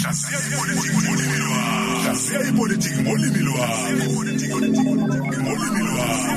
Hlasiya 0.00 0.38
ipolitiki 0.40 0.96
ngolimi 1.04 1.38
lwakho. 1.38 2.02
Hlasiya 2.02 2.40
ipolitiki 2.48 3.02
ngolimi 3.02 3.38
lwakho. 3.38 3.88
Ngolimi 5.42 5.80
lwakho. 5.88 6.32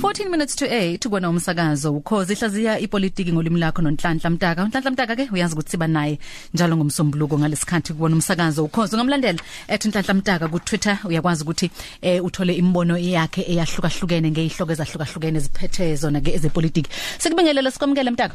14 0.00 0.30
minutes 0.30 0.56
to 0.56 0.66
8 0.66 1.06
ubona 1.06 1.30
umsakazo 1.30 1.94
ukhozi 1.94 2.32
ihlaziya 2.32 2.78
ipolitiki 2.78 3.32
ngolimi 3.32 3.60
lakho 3.60 3.82
nonhlanhla 3.82 4.30
mtaka 4.30 4.64
unhlanhla 4.64 4.90
mtaka 4.90 5.16
ke 5.16 5.28
uyazi 5.32 5.54
ukuthi 5.54 5.70
siba 5.70 5.86
naye 5.86 6.18
njalo 6.54 6.76
ngomsombuluko 6.76 7.38
ngalesikhathi 7.38 7.92
kubona 7.92 8.14
umsakazo 8.14 8.64
ukhozi 8.64 8.94
ungamlandela 8.96 9.38
ethi 9.68 9.88
nhlanhla 9.88 10.14
mtaka 10.14 10.48
ku 10.48 10.58
Twitter 10.60 10.98
uyakwazi 11.04 11.42
ukuthi 11.42 11.70
eh 12.02 12.24
uthole 12.24 12.54
imbono 12.54 12.98
yakhe 12.98 13.40
eyahlukahlukene 13.40 14.30
ngezihloko 14.30 14.72
ezahlukahlukene 14.72 15.40
ziphethe 15.40 15.96
zona 15.96 16.20
ke 16.20 16.34
ezepolitiki 16.34 16.90
sikubingelele 17.18 17.70
sikwamukele 17.70 18.10
mtaka 18.10 18.34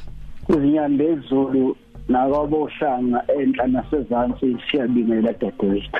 izinyanda 0.49 1.03
ezulu 1.03 1.75
nakabohlanga 2.09 3.23
enhla 3.39 3.67
nasezantsi 3.67 4.57
siyabingelela 4.71 5.33
dadewethu 5.33 5.99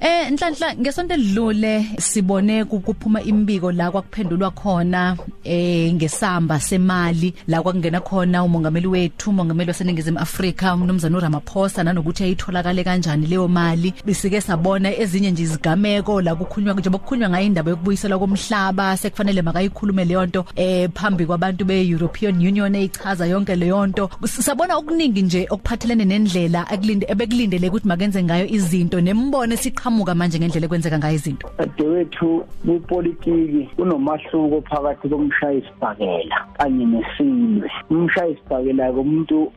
Eh 0.00 0.30
nhlanhla 0.32 0.74
ngesonto 0.74 1.14
edlule 1.14 1.84
sibone 1.98 2.64
kuphuma 2.64 3.22
imbiko 3.22 3.72
la 3.72 3.90
kwakuphendulwa 3.90 4.50
khona 4.50 5.16
eh 5.44 5.92
ngesamba 5.92 6.60
semali 6.60 7.34
la 7.46 7.62
kwakungena 7.62 8.00
khona 8.00 8.44
umongameli 8.44 8.86
wethu 8.86 9.30
umongameli 9.30 9.70
waseningizimu 9.70 10.18
Afrika 10.18 10.74
umnumzana 10.74 11.18
uRamaphosa 11.18 11.84
nanokuthi 11.84 12.24
ayitholakale 12.24 12.84
kanjani 12.84 13.26
leyo 13.26 13.48
mali. 13.48 13.94
Bisike 14.04 14.40
sabona 14.40 14.96
ezinye 14.96 15.30
nje 15.30 15.42
izigameko 15.42 16.20
la 16.22 16.34
kukhulunywa 16.34 16.74
nje 16.74 16.90
bokukhunywa 16.90 17.30
ngayo 17.30 17.46
indaba 17.46 17.70
yokubuyisela 17.70 18.18
komhlaba 18.18 18.96
sekufanele 18.96 19.42
makayikhulume 19.42 20.04
leyo 20.04 20.26
nto 20.26 20.44
eh 20.56 20.88
phambi 20.94 21.26
kwabantu 21.26 21.64
beEuropean 21.64 22.36
Union 22.36 22.74
eyichaza 22.74 23.26
yonke 23.26 23.56
leyo 23.56 23.86
nto. 23.86 24.10
Sabona 24.24 24.76
okuningi 24.76 25.22
nje 25.30 25.46
okuphathelene 25.50 26.04
nendlela 26.04 26.66
ekulinde 26.74 27.06
ebekulindele 27.12 27.68
ukuthi 27.68 27.88
makenze 27.88 28.22
ngayo 28.22 28.46
izinto 28.56 28.98
nembone 29.00 29.54
siqa 29.56 29.80
siqhamuka 29.80 30.14
manje 30.14 30.38
ngendlela 30.38 30.66
ekwenzeka 30.66 30.98
ngayo 30.98 31.14
izinto. 31.14 31.46
Dadewethu 31.58 32.44
kwipolitiki 32.64 33.62
kunomahluko 33.76 34.58
phakathi 34.68 35.08
komshayisibhakela 35.08 36.36
kanye 36.58 36.84
nesilwe 36.92 37.70
umshayisibhakela 37.90 38.92
kumuntu 38.92 39.52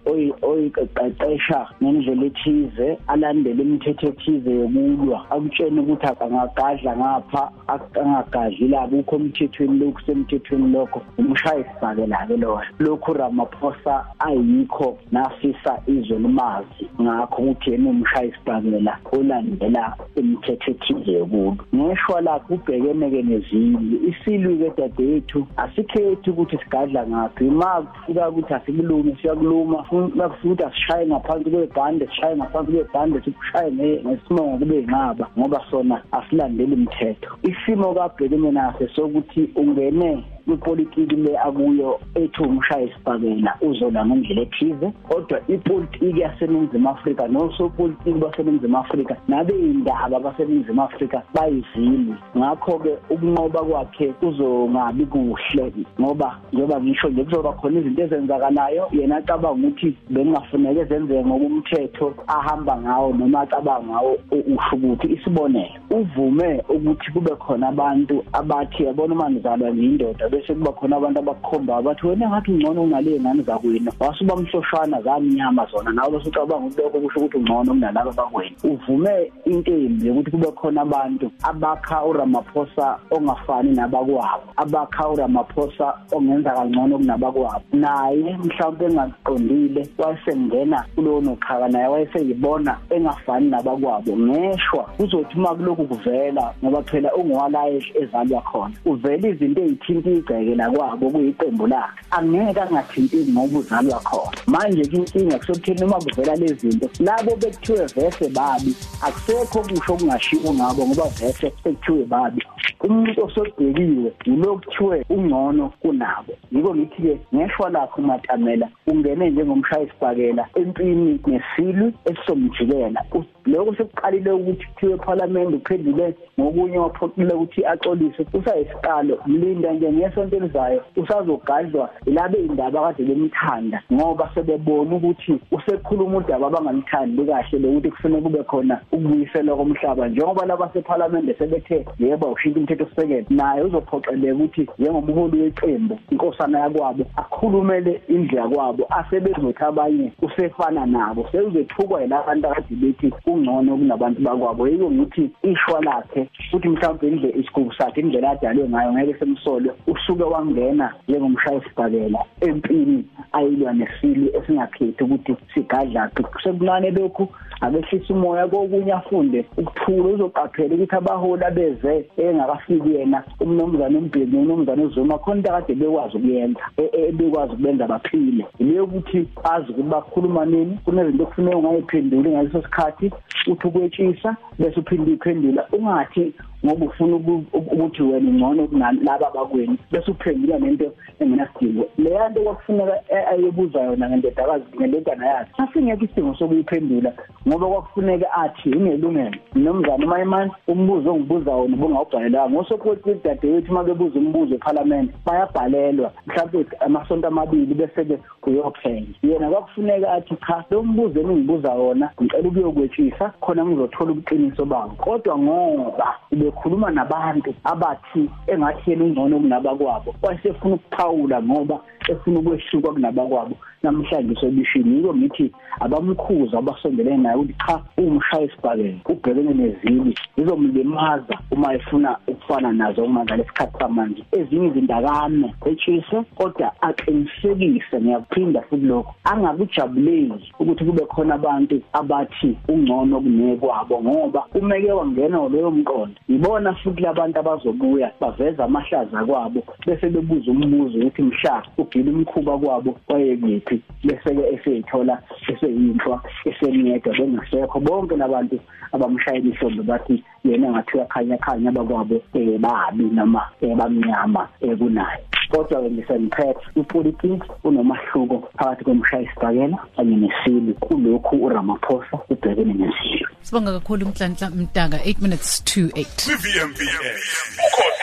oyiqeqesha 0.45 1.59
ngendlela 1.81 2.25
ethize 2.25 2.87
alandele 3.07 3.63
imithetho 3.63 4.07
ethize 4.13 4.51
yokulwa. 4.61 5.25
Akutshene 5.33 5.81
ukuthi 5.81 6.05
akangagadla 6.05 6.91
ngapha 6.97 7.43
akangagadli 7.67 8.67
la 8.67 8.87
kukho 8.87 9.15
emthethweni 9.15 9.79
lokhu 9.79 10.01
semthethweni 10.05 10.67
lokho. 10.69 11.01
Umshayisibhakela 11.17 12.27
ke 12.27 12.37
lo 12.37 12.61
lokhu 12.79 13.13
Ramaphosa 13.13 14.05
ayikho 14.19 14.97
nafisa 15.11 15.62
izwe 15.87 16.19
limazi 16.19 16.83
ngakho 17.01 17.41
ukuthi 17.41 17.71
yena 17.71 17.89
umshayisibhakela 17.89 18.93
olandela 19.11 19.95
imithetho 20.15 20.71
ethize 20.71 21.11
yokulo. 21.11 21.57
Ngeshwa 21.75 22.21
lakho 22.21 22.53
ubhekene 22.53 23.09
ke 23.09 23.21
nezilwi 23.21 23.95
isilwi 24.09 24.57
ke 24.57 24.69
dadewethu 24.77 25.47
asikhethi 25.57 26.29
ukuthi 26.29 26.57
sigadla 26.57 27.07
ngaphi. 27.07 27.43
Uma 27.43 27.81
kufika 27.81 28.29
ukuthi 28.29 28.53
asikulumi 28.53 29.17
siyakuluma. 29.21 29.77
Makufika 30.15 30.47
ukuthi 30.47 30.63
asishaye 30.63 31.07
ngaphansi 31.07 31.49
kwebhande 31.49 32.07
sishaye 32.07 32.35
ngaphansi 32.35 32.71
kwebhande 32.71 33.21
sikushaye 33.21 33.71
ngesimongo 34.05 34.57
kube 34.57 34.79
inqaba 34.79 35.27
ngoba 35.37 35.61
sona 35.71 36.01
asilandeli 36.11 36.73
imithetho. 36.73 37.29
Isimo 37.43 37.93
kabhekene 37.93 38.51
naso 38.51 38.87
sokuthi 38.95 39.49
ungene 39.55 40.23
kwipolitiki 40.45 41.15
le 41.15 41.37
akuyo 41.37 41.99
ethi 42.15 42.43
umshaya 42.43 42.85
isibhakela 42.85 43.57
uzola 43.61 44.05
ngendlela 44.05 44.41
ethize. 44.41 44.91
Kodwa 45.07 45.41
ipolitiki 45.47 46.19
yaseningizimu 46.19 46.89
Afrika 46.89 47.27
nosopolitiki 47.27 48.19
baseningizimu 48.19 48.77
Afrika 48.77 49.15
nabe 49.27 49.53
indaba 49.53 50.19
baseningizimu 50.19 50.81
Afrika 50.83 51.23
bayizili 51.33 52.15
ngakho 52.37 52.79
ke 52.79 52.97
ukunqoba 53.09 53.59
kwakhe 53.59 54.07
kuzongabi 54.13 55.05
kuhle 55.05 55.73
ngoba 55.99 56.37
njengoba 56.53 56.81
ngisho 56.81 57.09
nje 57.09 57.23
kuzoba 57.23 57.53
khona 57.53 57.79
izinto 57.79 58.01
ezenzakalayo 58.01 58.87
yena 58.91 59.17
acabanga 59.17 59.67
ukuthi 59.67 59.97
bengafuneka 60.09 60.81
ezenzeke 60.81 61.25
ngokumthetho 61.25 62.13
ahamba 62.27 62.77
ngawo 62.77 63.13
noma 63.13 63.41
acabanga 63.41 63.87
ngawo 63.87 64.17
usho 64.31 64.75
ukuthi 64.75 65.07
isibonelo. 65.13 65.79
Uvume 65.89 66.63
ukuthi 66.69 67.11
kube 67.11 67.35
khona 67.35 67.67
abantu 67.67 68.23
abathi 68.33 68.83
yabona 68.83 69.15
manizalwa 69.15 69.69
yindoda 69.69 70.29
bese 70.33 70.53
kuba 70.53 70.71
khona 70.71 70.97
abantu 70.97 71.19
abakukhomba 71.19 71.81
bathi 71.81 72.07
wena 72.07 72.29
ngathi 72.29 72.51
ungcono 72.51 72.83
unale 72.83 73.19
ngane 73.19 73.43
zakwena 73.43 73.91
wasuba 73.99 74.35
mhloshana 74.35 75.01
zamnyama 75.01 75.65
zona 75.71 75.91
nawe 75.91 76.11
bese 76.11 76.29
ucabanga 76.29 76.65
ukuthi 76.65 76.81
lokho 76.81 76.99
kusho 76.99 77.19
ukuthi 77.19 77.37
ungcono 77.37 77.73
kunalabo 77.73 78.11
bakwena 78.11 78.55
uvume 78.63 79.31
into 79.45 79.71
embi 79.71 80.09
ukuthi 80.09 80.31
kube 80.31 80.51
khona 80.51 80.81
abantu 80.81 81.31
abakha 81.43 82.05
uRamaphosa 82.05 82.99
ongafani 83.11 83.71
nabakwabo 83.75 84.43
abakha 84.57 85.09
uRamaphosa 85.09 85.93
ongenza 86.11 86.51
kangcono 86.51 86.97
kunabakwabo. 86.97 87.61
Naye 87.73 88.37
mhlawumbe 88.43 88.85
engaqondile 88.85 89.87
wayesengena 89.97 90.85
kulowo 90.95 91.21
nokhaka 91.21 91.67
naye 91.67 91.87
wayeseyibona 91.87 92.77
engafani 92.89 93.49
nabakwabo. 93.49 94.17
Ngeshwa 94.17 94.89
uzothi 94.99 95.37
uma 95.37 95.55
kulokhu 95.55 95.87
kuvela 95.87 96.53
ngoba 96.63 96.81
phela 96.83 97.15
ungowala 97.15 97.69
ezalwa 98.01 98.41
khona 98.41 98.75
uvela 98.85 99.29
izinto 99.29 99.61
ezithinta 99.61 100.09
igceke 100.23 100.55
la 100.55 100.71
kwabo 100.71 101.09
kuyiqembu 101.09 101.67
lakhe. 101.67 101.99
Angeke 102.11 102.61
angathinti 102.61 103.17
ngoba 103.31 103.59
uzalwa 103.59 103.99
khona 103.99 104.37
manje 104.47 104.81
inkinga 104.81 105.39
kusokuthini 105.39 105.83
uma 105.83 105.99
kuvela 105.99 106.35
lezi 106.35 106.69
zinto 106.69 106.89
labo 106.99 107.35
bekuthiwe 107.35 107.85
vese 107.95 108.29
babi 108.29 108.75
akusekho 109.01 109.59
kusho 109.61 109.93
okungashiwo 109.93 110.53
ngabo 110.53 110.87
ngoba 110.87 111.09
vese 111.19 111.51
sekuthiwe 111.63 112.05
babi. 112.05 112.41
Umuntu 112.83 113.25
osodeliwe 113.25 114.13
yilokuthiwe 114.25 115.05
ungcono 115.09 115.71
kunabo. 115.81 116.33
Yiko 116.51 116.75
ngithi 116.75 117.01
ke 117.01 117.19
ngeshwa 117.35 117.69
lakho 117.69 118.01
matamela 118.01 118.67
ungene 118.87 119.29
njengomshayisibhakela 119.29 120.47
empini 120.55 121.19
nesilwi 121.27 121.93
esomjikela 122.05 123.01
lokho 123.45 123.75
sekuqalile 123.75 124.31
ukuthi 124.31 124.65
kuthiwe 124.65 124.93
eParliament 124.93 125.55
uphendule 125.55 126.15
ngokunye 126.39 126.77
waphoqile 126.77 127.33
ukuthi 127.33 127.65
axolise. 127.65 128.25
Usayisiqalo 128.33 129.19
mlinda 129.25 129.73
nje 129.73 129.91
ngesonto 129.91 130.37
elizayo 130.37 130.81
usazogadlwa 130.95 131.89
ilabe 132.05 132.37
indaba 132.37 132.81
kade 132.81 133.03
bemthanda 133.03 133.83
ngoba 133.93 134.29
sebebona 134.35 134.95
ukuthi 134.95 135.39
usekhuluma 135.51 136.17
udaba 136.17 136.47
abangamthandi 136.47 137.25
kahle 137.25 137.59
lokuthi 137.59 137.91
kufanele 137.91 138.21
kube 138.21 138.43
khona 138.43 138.79
ukubuyisela 138.91 139.55
komhlaba. 139.55 140.07
Njengoba 140.07 140.45
laba 140.45 140.69
seParliament 140.73 141.37
sebethe 141.37 141.85
yebo 141.99 142.31
ushintsha 142.31 142.72
umthetho 142.73 142.89
sisekelo 142.89 143.25
naye 143.29 143.61
uzophoqeleka 143.61 144.35
ukuthi 144.35 144.67
njengomholi 144.79 145.41
weqembu 145.41 145.99
inkosana 146.11 146.59
yakwabo 146.59 147.05
akhulumele 147.15 148.01
indlela 148.07 148.47
kwabo 148.47 148.87
asebezothi 148.89 149.63
abanye 149.63 150.11
usefana 150.21 150.85
nabo. 150.85 151.27
Sewuzethukwa 151.31 152.01
yilabantu 152.01 152.47
akade 152.47 152.75
bethi 152.75 153.13
ungcono 153.27 153.77
kunabantu 153.77 154.21
bakwabo. 154.21 154.67
Yiko 154.67 154.91
ngithi 154.91 155.29
ishwa 155.43 155.81
lakhe 155.81 156.29
futhi 156.51 156.69
mhlawumbe 156.69 157.07
indlela 157.07 157.37
isigube 157.37 157.75
sakhe 157.77 158.01
indlela 158.01 158.29
adalwe 158.31 158.69
ngayo 158.69 158.93
ngeke 158.93 159.19
semsole 159.19 159.71
usuke 159.87 160.23
wangena 160.23 160.93
njengomshayisibhakela 161.07 162.19
empini 162.41 163.05
ayilwa 163.31 163.73
nesili 163.73 164.31
esingakhethi 164.37 165.03
ukuthi 165.03 165.35
sigadlaphi 165.53 166.23
sekunane 166.43 166.91
lokhu 166.91 167.29
abehlisa 167.65 168.13
umoya 168.13 168.47
kokunye 168.47 168.93
afunde 168.93 169.39
ukuthula 169.57 170.09
uzoqaphela 170.13 170.75
ukuthi 170.75 170.95
abaholi 170.95 171.43
abeze 171.45 171.93
engakafiki 172.17 172.95
yena 172.95 173.23
umnomzana 173.43 173.97
umbheki 173.97 174.37
nomzana 174.37 174.83
uzuma 174.83 175.17
khona 175.17 175.43
into 175.43 175.51
kade 175.51 175.75
bekwazi 175.75 176.17
ukuyenza 176.17 176.59
ebekwazi 176.77 177.53
ukubenza 177.53 177.87
baphile. 177.87 178.45
Leyo 178.59 178.83
ukuthi 178.83 179.27
azi 179.43 179.71
ukuthi 179.71 179.89
bakhuluma 179.89 180.45
nini 180.45 180.77
kunezinto 180.85 181.23
okufuneka 181.23 181.57
ungayiphenduli 181.57 182.29
ngaleso 182.29 182.61
sikhathi 182.61 183.11
uthi 183.47 183.67
ukwetshisa 183.67 184.35
bese 184.59 184.79
uphinde 184.79 185.11
uyiphendula 185.11 185.67
ungathi 185.71 186.33
ngoba 186.65 186.85
ufuna 186.85 187.15
ukuthi 187.53 188.03
wena 188.03 188.31
ngcono 188.31 188.67
kunalaba 188.67 189.31
bakweni 189.35 189.77
bese 189.91 190.11
uphendula 190.11 190.59
nento 190.59 190.91
engenasidingo. 191.19 191.85
Leya 191.97 192.29
nto 192.29 192.41
kwakufuneka 192.41 192.93
ayebuza 193.31 193.81
yona 193.81 194.09
ngendodakazi 194.09 194.65
ngendodana 194.75 195.25
yakhe 195.27 195.51
asingekho 195.57 196.05
isidingo 196.05 196.35
sokuyiphendula 196.35 197.13
ngoba 197.47 197.67
kwakufuneka 197.67 198.33
athi 198.33 198.69
ingelungelo. 198.69 199.37
Nomzana 199.55 200.05
umayimani 200.05 200.51
umbuzo 200.67 201.13
ongibuza 201.13 201.51
wona 201.51 201.77
bongawubhalelanga 201.77 202.49
ngosopolitiki 202.49 203.27
dadewethu 203.27 203.71
uma 203.71 203.83
bebuza 203.83 204.19
umbuzo 204.19 204.55
eParliament 204.55 205.11
bayabhalelwa. 205.25 206.11
Mhlawumbe 206.27 206.77
amasonto 206.79 207.27
amabili 207.27 207.73
bese-ke 207.73 208.17
uyophenya. 208.47 209.07
Yena 209.23 209.49
kwakufuneka 209.49 210.13
athi 210.13 210.35
cha 210.47 210.65
lo 210.71 210.83
mbuzo 210.83 211.19
engibuza 211.19 211.71
wona 211.73 212.09
ngicela 212.21 212.49
ukuyokwetshisa 212.49 213.33
khona 213.41 213.65
ngizothola 213.65 214.11
ubuqiniso 214.11 214.65
babo 214.65 214.95
kodwa 214.95 215.37
ngoba 215.37 216.15
ube 216.31 216.52
ekhuluma 216.53 216.91
nabantu 216.91 217.53
abathi 217.63 218.29
engathi 218.47 218.91
yena 218.91 219.03
ungcono 219.05 219.39
kunabakwabo 219.39 220.15
wayesefuna 220.21 220.75
ukuphawula 220.75 221.41
ngoba 221.43 221.79
efuna 222.09 222.39
ukwehluka 222.39 222.91
kunabakwabo. 222.91 223.55
Namhlanje 223.83 224.35
sobishini 224.35 224.95
yiko 224.97 225.15
ngithi 225.15 225.51
abamkhuza 225.79 226.57
abasondelene 226.57 227.17
naye 227.17 227.35
ukuthi 227.35 227.55
cha 227.67 227.81
umshaya 227.97 228.45
isibhakela 228.45 228.99
ubhekene 229.05 229.53
nezili 229.53 230.15
izomlimaza 230.37 231.35
uma 231.51 231.73
efuna 231.73 232.17
ukufana 232.43 232.71
nazo 232.71 233.03
uma 233.03 233.23
ngalesikhathi 233.23 233.79
samanje. 233.79 234.23
Ezinye 234.31 234.67
izindakame 234.67 235.53
etshise 235.65 236.23
kodwa 236.35 236.71
aqinisekise 236.81 238.01
ngiyaphinda 238.01 238.61
futhi 238.61 238.85
lokho 238.85 239.15
angakujabuleli 239.23 240.53
ukuthi 240.59 240.85
kube 240.85 241.05
khona 241.05 241.35
abantu 241.35 241.81
abathi 241.93 242.57
ungcono 242.67 243.21
kunekwabo 243.21 244.01
ngoba 244.01 244.45
umeke 244.55 244.91
wangena 244.91 245.49
leyo 245.49 245.71
mqondo. 245.71 246.15
Ibona 246.29 246.73
futhi 246.73 247.01
labantu 247.01 247.39
abazobuya 247.39 248.11
baveza 248.21 248.65
amahlaza 248.65 249.25
kwabo 249.25 249.63
bese 249.85 250.09
bebuza 250.09 250.51
umbuzo 250.51 250.97
ukuthi 250.97 251.21
mhla 251.21 251.63
ugila 251.77 252.11
umkhuba 252.11 252.57
kwabo 252.57 252.95
wayekuphi 253.07 253.81
bese 254.03 254.35
ke 254.35 254.43
eseyithola 254.55 255.21
eseyinhlwa 255.47 256.21
esemiyedwa 256.45 257.13
bengasekho. 257.13 257.79
Bonke 257.79 258.15
labantu 258.15 258.59
abamshayela 258.91 259.49
ihlombe 259.49 259.83
bathi 259.83 260.23
yena 260.43 260.69
ngathi 260.71 260.97
uyakhanya 260.97 261.37
khanya 261.37 261.69
abakwabo 261.69 262.15
eh 262.33 262.42
babi 262.59 263.03
noma 263.03 263.41
eh, 263.61 263.75
bamnyama 263.75 264.49
eh, 264.61 264.77
kunaye 264.77 265.23
kodwa 265.49 265.81
ke 265.81 265.89
ngiseniphethe 265.91 266.61
ipolitics 266.75 267.47
unomahluko 267.63 268.49
phakathi 268.57 268.83
komshaya 268.83 269.23
isibhakela 269.23 269.77
kanye 269.95 270.15
nesili. 270.15 270.73
Kulokhu 270.73 271.35
uRamaphosa 271.45 272.17
ubhekene 272.29 272.73
nesilo 272.73 273.29
Sibonga 273.41 273.71
kakhulu 273.73 274.05
umhlanhla 274.05 274.49
mtanga 274.49 274.97
8 274.97 275.21
minutes 275.21 275.63
to 275.63 275.81
8 275.81 276.05
CVMVS 276.25 277.21
ukhosi 277.65 278.02